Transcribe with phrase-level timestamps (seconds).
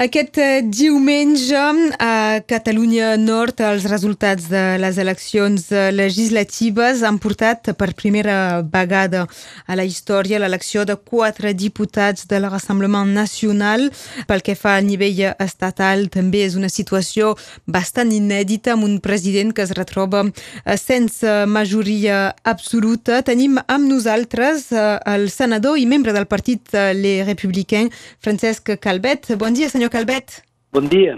[0.00, 1.60] Aquest eh, diumenge
[2.00, 9.26] a Catalunya Nord els resultats de les eleccions eh, legislatives han portat per primera vegada
[9.68, 13.90] a la història l'elecció de quatre diputats de l'Assemblement Nacional.
[14.24, 17.34] Pel que fa al nivell estatal també és una situació
[17.68, 23.20] bastant inèdita amb un president que es retroba eh, sense majoria absoluta.
[23.20, 27.92] Tenim amb nosaltres el senador i membre del partit Les Républicains,
[28.24, 29.34] Francesc Calvet.
[29.36, 30.40] Bon dia, senyor Calvet.
[30.70, 31.16] Bon dia.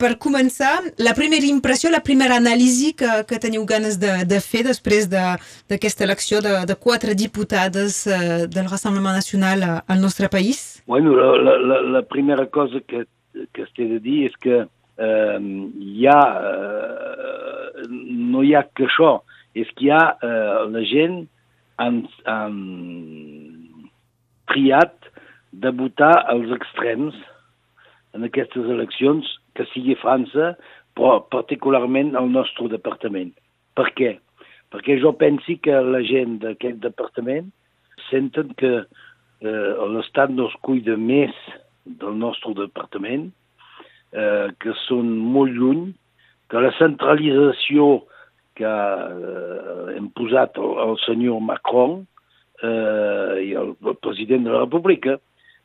[0.00, 4.62] Per començar, la primera impressió, la primera anàlisi que, que teniu ganes de, de fer
[4.64, 10.82] després d'aquesta de, elecció de, de quatre diputades eh, del Rassemblement Nacional al nostre país?
[10.86, 13.04] Bueno, la, la, la primera cosa que,
[13.52, 15.38] que es té de dir és que eh,
[15.92, 16.20] hi ha,
[16.52, 19.18] eh, no hi ha que això,
[19.56, 21.22] és que hi ha eh, la gent
[21.80, 22.60] han, han
[24.52, 25.12] triat
[25.52, 27.16] de votar als extrems
[28.16, 30.54] en aquestes eleccions, que sigui França,
[30.96, 33.34] però particularment al nostre departament.
[33.76, 34.16] Per què?
[34.72, 37.52] Perquè jo pensi que la gent d'aquest departament
[38.08, 41.36] senten que eh, l'Estat no es cuida més
[41.86, 43.28] del nostre departament,
[44.12, 45.86] eh, que són molt lluny,
[46.50, 48.06] que la centralització
[48.56, 51.98] que eh, posat el, el senyor Macron
[52.62, 55.18] eh, i el, el president de la República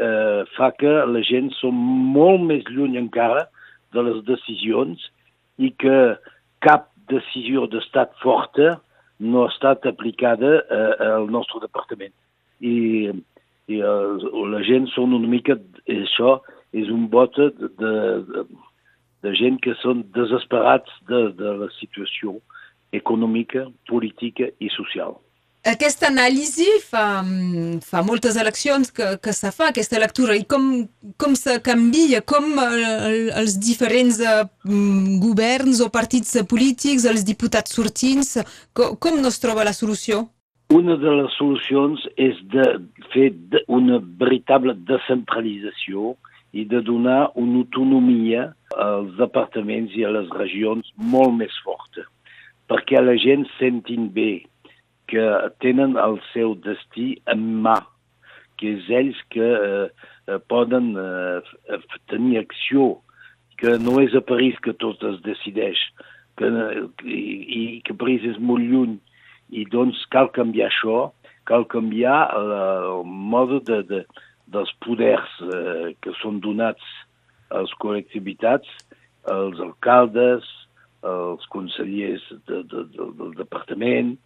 [0.00, 1.74] eh, fa que la gent som
[2.14, 3.46] molt més lluny encara
[3.94, 5.10] de les decisions
[5.58, 6.16] i que
[6.64, 8.78] cap decisió d'estat forta
[9.20, 12.14] no ha estat aplicada eh, al nostre departament.
[12.60, 13.12] I,
[13.70, 15.58] i eh, la gent són una mica...
[15.84, 16.38] Això
[16.74, 18.44] és un vot de, de,
[19.22, 22.38] de gent que són desesperats de, de la situació
[22.96, 25.14] econòmica, política i social.
[25.64, 27.22] Aquesta anàlisi fa,
[27.80, 30.66] fa moltes eleccions que, que se fa, aquesta lectura, i com,
[31.16, 34.44] com se canvia, com el, els diferents uh,
[35.24, 38.34] governs o partits polítics, els diputats sortins,
[38.76, 40.26] com, com no es troba la solució?
[40.74, 42.68] Una de les solucions és de
[43.16, 43.32] fer
[43.72, 46.12] una veritable descentralització
[46.52, 52.04] i de donar una autonomia als departaments i a les regions molt més forta,
[52.68, 54.42] perquè la gent sentin bé
[55.14, 55.26] que
[55.62, 57.76] tenen el seu destí en mà,
[58.58, 59.86] que és ells que eh,
[60.26, 61.78] eh poden eh,
[62.10, 62.96] tenir acció,
[63.62, 65.78] que no és a París que tot es decideix,
[66.38, 66.50] que,
[67.06, 67.20] i,
[67.60, 68.98] i que París és molt lluny,
[69.54, 71.12] i doncs cal canviar això,
[71.46, 74.02] cal canviar el, el mode de, de,
[74.50, 76.82] dels poders eh, que són donats
[77.54, 78.66] als col·lectivitats,
[79.30, 80.50] als alcaldes,
[81.06, 84.16] als consellers de, de, de, del departament,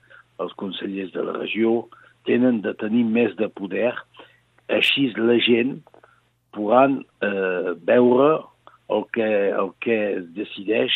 [0.43, 1.87] els consellers de la regió,
[2.28, 3.93] tenen de tenir més de poder,
[4.69, 5.78] així la gent
[6.56, 8.31] podran eh, veure
[8.93, 10.94] el que, el que es decideix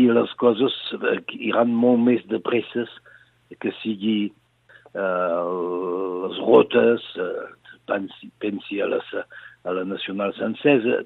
[0.00, 1.20] i les coses eh,
[1.50, 2.90] iran molt més de presses
[3.62, 5.42] que sigui eh,
[6.24, 7.46] les rotes, eh,
[7.90, 9.12] pensi, pensi a, les,
[9.64, 11.02] a la nacional francesa,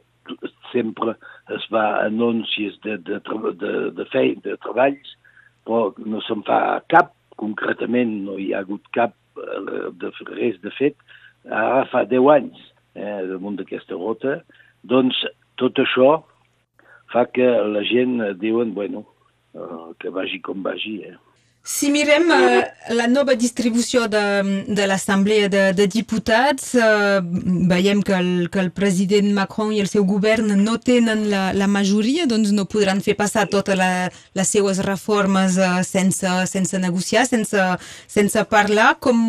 [0.72, 1.14] sempre
[1.56, 3.20] es va anuncis de, de,
[3.60, 5.14] de, de, feina, de treballs,
[5.66, 6.60] però no se'n fa
[6.92, 10.96] cap concretament no hi ha hagut cap eh, de res de fet,
[11.48, 14.40] ara fa 10 anys eh, damunt d'aquesta rota,
[14.82, 15.22] doncs
[15.60, 16.10] tot això
[17.12, 19.06] fa que la gent diuen, bueno,
[19.54, 20.98] eh, que vagi com vagi.
[21.08, 21.16] Eh.
[21.68, 22.62] Si mirem uh,
[22.96, 24.20] la nova distribució de,
[24.72, 27.18] de l'Assemblea de, de Diputats, uh,
[27.68, 31.68] veiem que el, que el president Macron i el seu govern no tenen la, la
[31.68, 37.26] majoria, doncs no podran fer passar totes la, les seues reformes uh, sense, sense negociar,
[37.28, 37.68] sense,
[38.16, 38.94] sense parlar.
[39.04, 39.20] Com,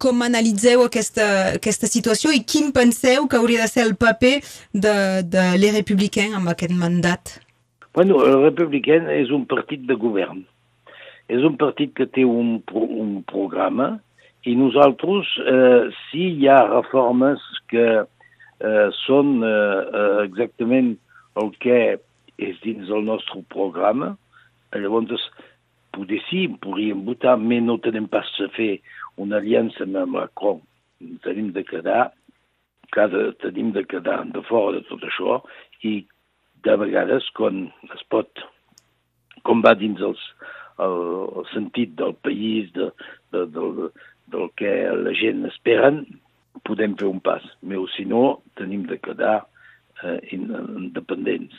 [0.00, 1.28] com analitzeu aquesta,
[1.60, 4.38] aquesta situació i quin penseu que hauria de ser el paper
[4.72, 4.96] de,
[5.36, 7.36] de les Republicans amb aquest mandat?
[7.92, 10.46] Bueno, el Republicans és un partit de govern
[11.32, 13.94] és un partit que té un, un programa
[14.44, 17.40] i nosaltres, eh, si hi ha reformes
[17.72, 20.92] que eh, són eh, exactament
[21.40, 21.78] el que
[22.36, 24.12] és dins del nostre programa,
[24.74, 25.24] llavors
[25.94, 28.80] poder sí, podríem votar, però no tenim pas a fer
[29.16, 30.60] una aliança amb Macron.
[31.22, 32.10] Tenim de quedar,
[32.94, 35.38] cada, tenim de quedar de fora de tot això
[35.86, 36.02] i
[36.64, 38.28] de vegades quan es pot,
[39.44, 40.20] com va dins els,
[40.82, 40.98] el,
[41.40, 42.90] el sentit del país, de,
[43.32, 43.90] de, del,
[44.32, 44.72] del que
[45.04, 46.04] la gent esperen,
[46.64, 47.44] podem fer un pas.
[47.62, 48.24] Però si no,
[48.58, 49.42] tenim de quedar
[50.02, 51.54] eh, independents.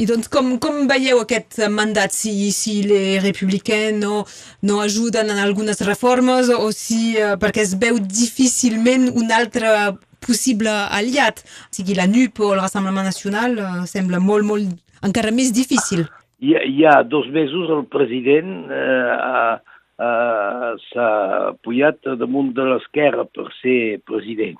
[0.00, 2.14] I doncs com, com veieu aquest mandat?
[2.14, 4.22] Si, si les republicans no,
[4.62, 9.72] no ajuden en algunes reformes o si, eh, perquè es veu difícilment un altre
[10.20, 11.42] possible aliat.
[11.68, 14.72] O sigui, la NUP o el Rassemblement Nacional uh, sembla molt, molt,
[15.06, 16.06] encara més difícil.
[16.40, 19.58] Hi ha, hi ha dos mesos el president eh,
[20.00, 21.08] s'ha
[21.50, 24.56] apujat damunt de l'esquerra per ser president.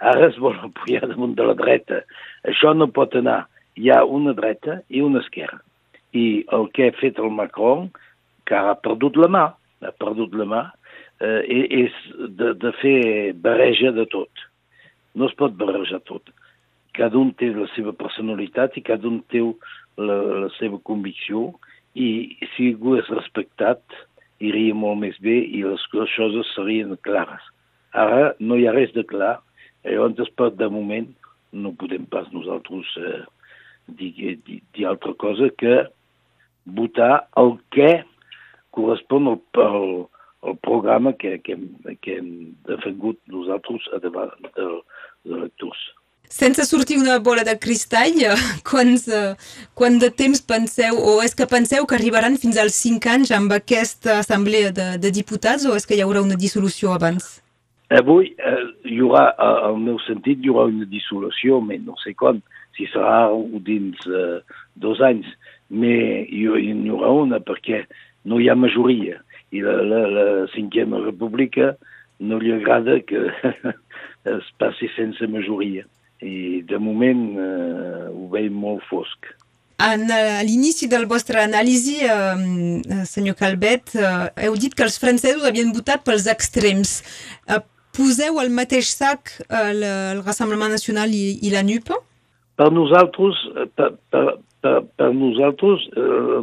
[0.00, 2.00] Ara es vol apujar damunt de la dreta.
[2.48, 3.42] Això no pot anar.
[3.76, 5.60] Hi ha una dreta i una esquerra.
[6.16, 7.90] I el que ha fet el Macron,
[8.48, 9.46] que ha perdut la mà,
[9.84, 10.62] ha perdut la mà,
[11.20, 13.00] eh, és de, de fer
[13.44, 14.48] barreja de tot.
[15.14, 16.32] No es pot barrejar tot.
[16.96, 21.50] Cada un té la seva personalitat i cada un té la, la seva convicció
[21.94, 23.82] i si algú és respectat
[24.40, 27.42] iria molt més bé i les coses serien clares.
[27.92, 29.38] Ara no hi ha res de clar,
[29.84, 31.08] llavors per de moment
[31.52, 33.24] no podem pas nosaltres eh,
[33.98, 34.12] dir,
[34.46, 35.82] dir, dir altra cosa que
[36.64, 38.04] votar el que
[38.76, 39.86] correspon al, al,
[40.46, 41.58] al programa que, que,
[42.02, 42.30] que hem
[42.68, 44.84] defengut nosaltres a davant dels
[45.26, 45.80] electors.
[46.30, 48.20] Sense sortir una bola de cristall,
[48.70, 49.08] quants,
[49.74, 53.52] quant de temps penseu, o és que penseu que arribaran fins als 5 anys amb
[53.56, 57.40] aquesta assemblea de, de diputats o és que hi haurà una dissolució abans?
[57.90, 62.38] Avui eh, hi haurà, al meu sentit, hi haurà una dissolució, però no sé quan,
[62.78, 63.26] si serà
[63.66, 64.38] dins eh,
[64.78, 65.26] dos anys,
[65.66, 67.84] però hi, hi haurà una perquè
[68.30, 69.18] no hi ha majoria
[69.50, 71.74] i la, la, la cinquena república
[72.22, 73.30] no li agrada que
[74.38, 75.90] es passi sense majoria
[76.22, 79.30] i de moment eh, ho veiem molt fosc.
[79.80, 85.46] En, a l'inici del vostre anàlisi, eh, senyor Calvet, eh, heu dit que els francesos
[85.48, 86.98] havien votat pels extrems.
[87.48, 87.60] Eh,
[87.96, 91.94] poseu al mateix sac el, el Rassemblement Nacional i, i la NUP?
[92.60, 93.40] Per nosaltres,
[93.72, 94.26] per, per,
[94.60, 96.40] per, per nosaltres, eh,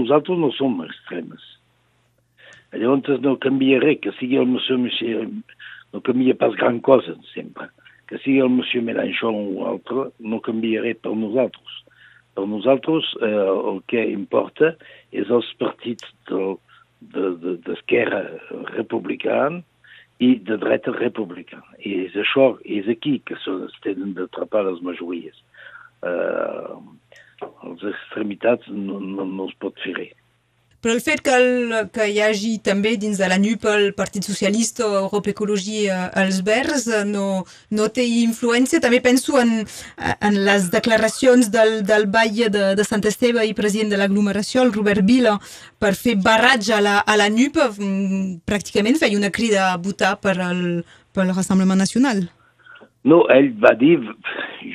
[0.00, 1.44] nosaltres no som extremes.
[2.72, 5.28] Llavors no canvia res, que sigui el monsieur Michel,
[5.92, 7.68] no canvia pas gran cosa, sempre
[8.08, 11.80] que sigui el monsieur Mélenchon o altre, no canviaré per nosaltres.
[12.36, 14.74] Per nosaltres eh, el que importa
[15.12, 19.62] és els partits d'esquerra de, de, republicana
[20.24, 21.76] i de dreta republicana.
[21.78, 23.36] I és això, és aquí que
[23.84, 25.36] tenen d'atrapar les majories.
[26.02, 26.78] Eh,
[27.42, 30.16] les extremitats no, no, no es pot fer res.
[30.78, 34.22] Però el fet que, el, que hi hagi també dins de la NUP el Partit
[34.22, 37.42] Socialista o Europa Ecologia els Verds eh, no,
[37.74, 38.78] no té influència.
[38.84, 39.64] També penso en,
[40.06, 44.70] en les declaracions del, del Batlle de, de Sant Esteve i president de l'aglomeració, el
[44.76, 45.34] Robert Vila,
[45.82, 50.14] per fer barratge a la, a la NUP, mm, pràcticament feia una crida a votar
[50.22, 50.62] per el,
[51.10, 52.28] pel Rassemblement Nacional.
[53.08, 53.98] No, ell va dir,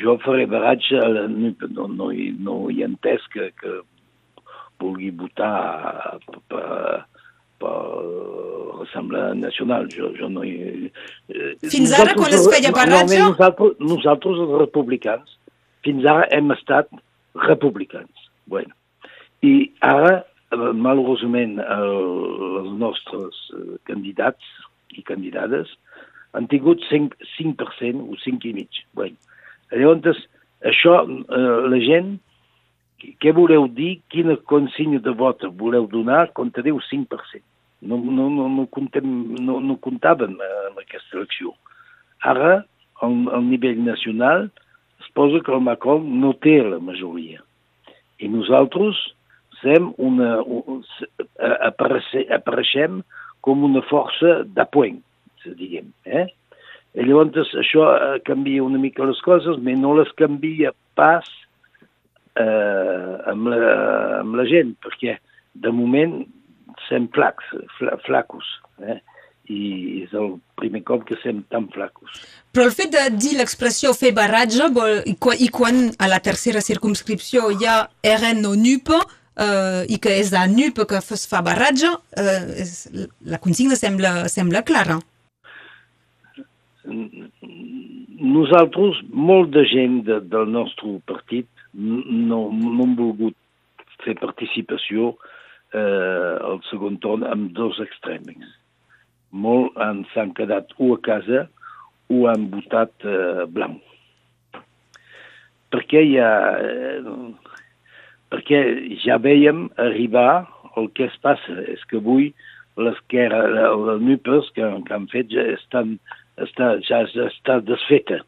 [0.03, 3.79] jo faré baratge a la NUP, no, no, no hi ha entès que, que
[4.81, 6.19] vulgui votar
[6.51, 7.03] per,
[7.61, 7.75] per
[8.79, 9.87] l'Assemblea Nacional.
[9.93, 10.89] Jo, jo no hi...
[11.29, 13.19] Eh, fins ara, quan es feia barratge?
[13.19, 15.37] No, nosaltres, nosaltres, els republicans,
[15.85, 16.91] fins ara hem estat
[17.47, 18.29] republicans.
[18.51, 18.73] Bueno.
[19.43, 20.21] I ara,
[20.55, 24.53] malauradament, els nostres eh, candidats
[24.93, 25.71] i candidates
[26.33, 28.85] han tingut 5%, 5% o 5,5%.
[28.97, 29.17] Bueno.
[29.73, 30.21] Llavors,
[30.69, 32.15] això, eh, la gent
[33.19, 33.97] què voleu dir?
[34.13, 36.29] Quina consigna de vot voleu donar?
[36.37, 37.43] Comptareu 5%.
[37.83, 39.07] No, no, no, no, comptem,
[39.43, 41.51] no, no comptàvem amb aquesta elecció.
[42.23, 42.61] Ara,
[43.03, 44.47] al, al nivell nacional,
[45.03, 47.43] es posa que el Macron no té la majoria.
[48.23, 49.01] I nosaltres
[49.59, 50.37] sem una,
[51.67, 53.01] apareixem
[53.43, 55.01] com una força d'apoent,
[55.43, 55.91] diguem.
[56.07, 56.29] Eh?
[56.95, 57.87] I llavors això
[58.27, 61.27] canvia una mica les coses, però no les canvia pas
[62.39, 63.73] eh, amb, la,
[64.21, 65.17] amb la gent, perquè
[65.53, 66.21] de moment
[66.87, 68.47] sem flacs, fla, flacos,
[68.81, 68.99] eh?
[69.51, 72.21] i és el primer cop que sem tan flacos.
[72.55, 76.63] Però el fet de dir l'expressió fer barratge vol, i, i quan a la tercera
[76.63, 77.81] circumscripció hi ha
[78.13, 82.87] RN o NUP, eh, i que és a NUP que es fa barratge, eh, és,
[83.27, 84.99] la consigna sembla, sembla clara.
[88.23, 93.37] Nosaltres, molt de gent de, del nostre partit no, no hem volgut
[94.03, 95.13] fer participació
[95.73, 98.45] eh, al segon torn amb dos extrems.
[99.33, 99.77] Molt
[100.13, 101.47] s'han quedat o a casa
[102.13, 103.81] o han votat eh, blanc.
[105.73, 107.01] Perquè ja, eh,
[108.29, 108.59] perquè
[109.01, 110.43] ja veiem arribar
[110.77, 111.57] el que es passa.
[111.65, 112.29] És que avui
[112.77, 115.97] l'esquerra, les NUPES que, que han fet ja estan,
[116.41, 118.21] està, ja, ja està desfeta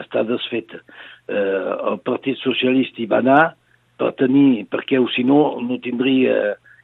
[0.00, 0.80] està desfeta.
[1.28, 3.42] Eh, el Partit Socialista hi va anar
[3.98, 5.00] per tenir, perquè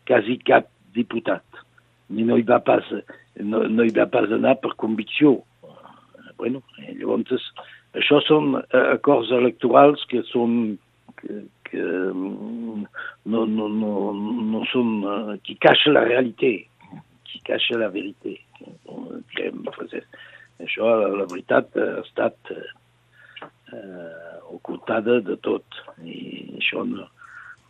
[0.08, 1.44] quasi cap diputat.
[2.12, 2.88] I no va pas,
[3.40, 5.40] no, no va pas anar per convicció.
[6.42, 6.58] bueno,
[9.30, 10.02] electorals
[15.46, 16.66] qui cachen la realitat,
[17.28, 18.40] qui cachen la.
[20.62, 26.18] Això, la veritat, ha estat eh, ocultada de tot i
[26.60, 27.08] això no,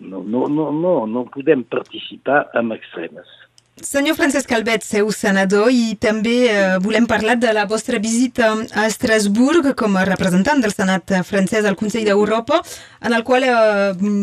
[0.01, 3.39] no, no, no, no, no podem participar amb extremes.
[3.83, 8.85] Senyor Francesc Calvet, seu senador, i també eh, volem parlar de la vostra visita a
[8.87, 12.61] Estrasburg com a representant del Senat francès al Consell d'Europa,
[13.01, 13.57] en el qual eh,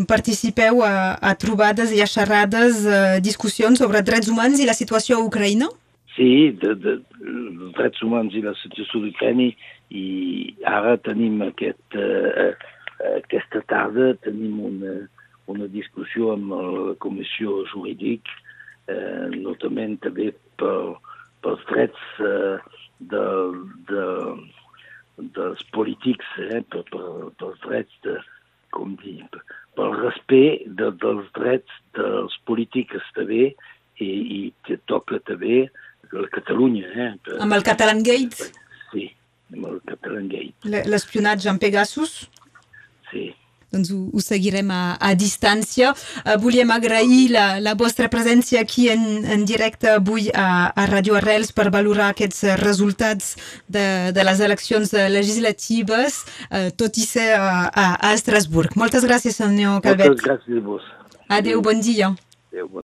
[0.08, 5.18] participeu a, a trobades i a xerrades, eh, discussions sobre drets humans i la situació
[5.18, 5.72] a Ucraïna?
[6.16, 9.51] Sí, de, de, els drets humans i la situació d'Ucraïna
[9.96, 10.06] i
[10.68, 12.51] ara tenim aquest, eh,
[13.13, 14.96] aquesta tarda tenim una,
[15.51, 18.34] una discussió amb la Comissió Jurídica
[18.89, 20.75] eh, notament també per,
[21.46, 22.58] pels drets eh,
[23.13, 23.25] de,
[23.92, 24.06] de,
[25.38, 28.18] dels polítics, eh, per, per, pels drets de,
[28.75, 29.22] com dir,
[29.78, 33.51] pel respecte de, dels drets dels polítics també
[34.00, 35.68] i, i que toca també
[36.12, 36.88] la Catalunya.
[36.96, 38.50] Eh, amb el Catalan Gate?
[38.92, 39.10] Sí,
[39.54, 40.86] amb el Catalan Gate.
[40.89, 42.18] L'espionatge en Pegasus?
[43.12, 43.30] Sí
[43.72, 45.92] doncs ho, ho seguirem a, a distància.
[46.24, 51.20] Uh, volíem agrair la, la vostra presència aquí en, en directe avui a, a Radio
[51.20, 53.36] Arrels per valorar aquests resultats
[53.68, 53.86] de,
[54.16, 58.74] de les eleccions legislatives, uh, tot i ser a, a, a Estrasburg.
[58.80, 60.16] Moltes gràcies, senyor Calvet.
[60.16, 60.89] Moltes gràcies a vos.
[61.30, 62.10] Adéu, bon dia.
[62.50, 62.78] Adéu, bon